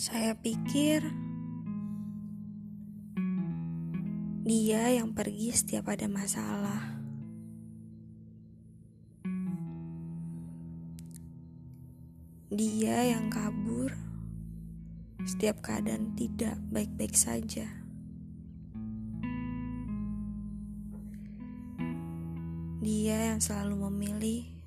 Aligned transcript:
Saya 0.00 0.32
pikir 0.32 1.04
dia 4.48 4.96
yang 4.96 5.12
pergi 5.12 5.52
setiap 5.52 5.92
ada 5.92 6.08
masalah. 6.08 6.98
Dia 12.50 13.12
yang 13.12 13.30
kabur 13.30 13.92
setiap 15.28 15.60
keadaan 15.60 16.16
tidak 16.18 16.56
baik-baik 16.72 17.14
saja. 17.14 17.68
Dia 22.80 23.36
yang 23.36 23.40
selalu 23.44 23.86
memilih 23.92 24.59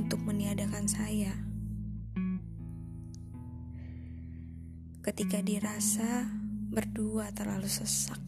untuk 0.00 0.24
meniadakan 0.24 0.88
saya. 0.88 1.50
ketika 5.00 5.40
dirasa 5.40 6.28
berdua 6.68 7.32
terlalu 7.32 7.66
sesak. 7.66 8.20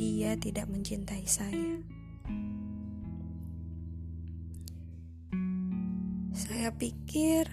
Dia 0.00 0.32
tidak 0.40 0.64
mencintai 0.72 1.24
saya. 1.28 1.84
Saya 6.32 6.72
pikir 6.80 7.44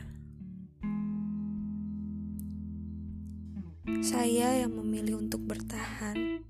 saya 4.04 4.64
yang 4.64 4.72
memilih 4.80 5.20
untuk 5.20 5.44
bertahan, 5.44 6.48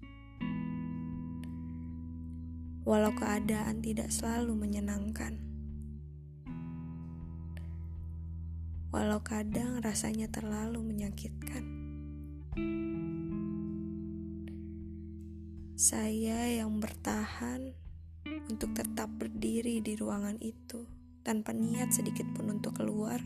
walau 2.83 3.15
keadaan 3.15 3.79
tidak 3.79 4.11
selalu 4.11 4.55
menyenangkan. 4.55 5.53
walau 8.93 9.25
kadang 9.25 9.81
rasanya 9.81 10.29
terlalu 10.29 10.85
menyakitkan. 10.85 11.65
Saya 15.73 16.61
yang 16.61 16.77
bertahan 16.77 17.73
untuk 18.53 18.77
tetap 18.77 19.09
berdiri 19.17 19.81
di 19.81 19.97
ruangan 19.97 20.37
itu 20.37 20.85
tanpa 21.25 21.57
niat 21.57 21.89
sedikit 21.89 22.29
pun 22.37 22.53
untuk 22.53 22.77
keluar, 22.77 23.17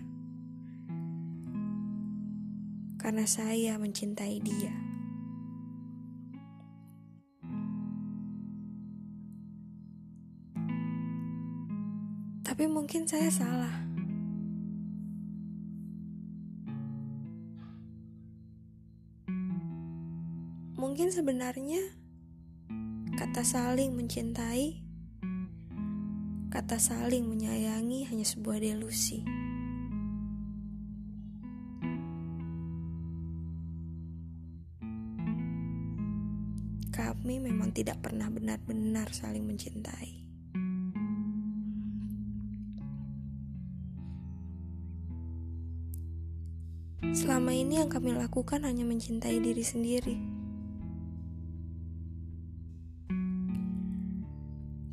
karena 2.96 3.28
saya 3.28 3.76
mencintai 3.76 4.40
dia. 4.40 4.87
Tapi 12.58 12.74
mungkin 12.74 13.06
saya 13.06 13.30
salah. 13.30 13.70
Mungkin 20.74 21.14
sebenarnya 21.14 21.86
kata 23.14 23.46
saling 23.46 23.94
mencintai, 23.94 24.82
kata 26.50 26.82
saling 26.82 27.30
menyayangi 27.30 28.10
hanya 28.10 28.26
sebuah 28.26 28.58
delusi. 28.58 29.22
Kami 36.90 37.38
memang 37.38 37.70
tidak 37.70 38.02
pernah 38.02 38.34
benar-benar 38.34 39.14
saling 39.14 39.46
mencintai. 39.46 40.27
Selama 46.98 47.54
ini 47.54 47.78
yang 47.78 47.94
kami 47.94 48.18
lakukan 48.18 48.66
hanya 48.66 48.82
mencintai 48.82 49.38
diri 49.38 49.62
sendiri. 49.62 50.18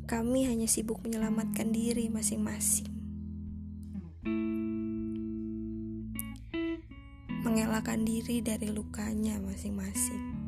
Kami 0.05 0.45
hanya 0.45 0.69
sibuk 0.69 1.01
menyelamatkan 1.01 1.73
diri 1.73 2.05
masing-masing. 2.13 2.93
Mengelakkan 7.41 8.05
diri 8.05 8.37
dari 8.45 8.69
lukanya 8.69 9.41
masing-masing. 9.41 10.45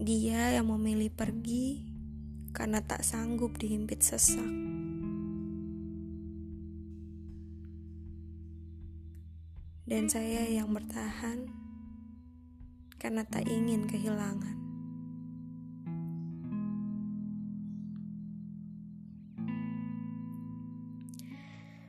Dia 0.00 0.56
yang 0.56 0.72
memilih 0.72 1.12
pergi 1.12 1.84
karena 2.56 2.80
tak 2.80 3.04
sanggup 3.04 3.60
dihimpit 3.60 4.00
sesak. 4.00 4.48
Dan 9.88 10.04
saya 10.04 10.44
yang 10.44 10.68
bertahan 10.76 11.48
karena 13.00 13.24
tak 13.24 13.48
ingin 13.48 13.88
kehilangan. 13.88 14.60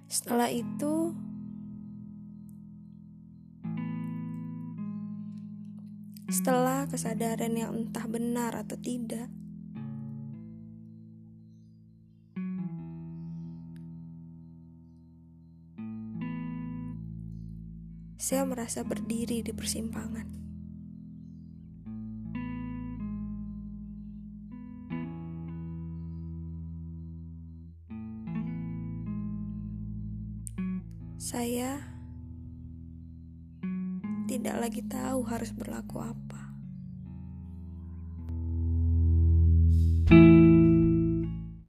Setelah 0.07 0.47
itu, 0.47 1.11
setelah 6.31 6.87
kesadaran 6.87 7.51
yang 7.51 7.75
entah 7.83 8.07
benar 8.07 8.55
atau 8.63 8.79
tidak, 8.79 9.27
saya 18.19 18.43
merasa 18.43 18.83
berdiri 18.83 19.39
di 19.39 19.55
persimpangan. 19.55 20.27
Saya 31.15 31.79
tidak 34.27 34.55
lagi 34.67 34.83
tahu 34.83 35.23
harus 35.23 35.55
berlaku 35.55 36.03
apa. 36.03 36.58